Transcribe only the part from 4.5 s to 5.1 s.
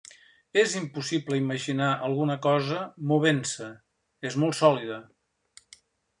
sòlida.